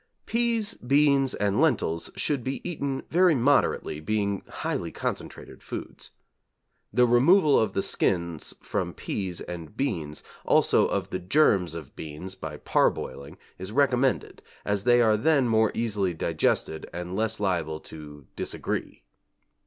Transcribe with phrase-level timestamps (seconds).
[0.25, 6.09] Peas, beans, and lentils should be eaten very moderately, being highly concentrated foods.
[6.91, 12.33] The removal of the skins from peas and beans, also of the germs of beans,
[12.33, 18.25] by parboiling, is recommended, as they are then more easily digested and less liable to
[18.35, 19.03] 'disagree.'